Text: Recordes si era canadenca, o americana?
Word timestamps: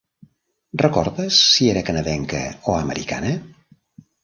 Recordes 0.81 1.37
si 1.51 1.69
era 1.75 1.85
canadenca, 1.91 2.41
o 2.73 2.81
americana? 2.83 3.33